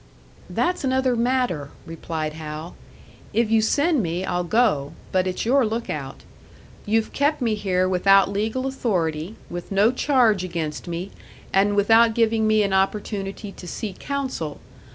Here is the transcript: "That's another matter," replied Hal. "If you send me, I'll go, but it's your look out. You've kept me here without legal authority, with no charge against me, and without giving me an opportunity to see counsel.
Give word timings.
"That's 0.49 0.83
another 0.83 1.15
matter," 1.15 1.69
replied 1.85 2.33
Hal. 2.33 2.75
"If 3.33 3.51
you 3.51 3.61
send 3.61 4.01
me, 4.01 4.25
I'll 4.25 4.43
go, 4.43 4.93
but 5.11 5.27
it's 5.27 5.45
your 5.45 5.63
look 5.63 5.91
out. 5.91 6.23
You've 6.87 7.13
kept 7.13 7.39
me 7.39 7.53
here 7.53 7.87
without 7.87 8.27
legal 8.31 8.65
authority, 8.65 9.35
with 9.47 9.71
no 9.71 9.91
charge 9.91 10.43
against 10.43 10.87
me, 10.87 11.11
and 11.53 11.75
without 11.75 12.15
giving 12.15 12.47
me 12.47 12.63
an 12.63 12.73
opportunity 12.73 13.51
to 13.51 13.67
see 13.67 13.93
counsel. 13.99 14.59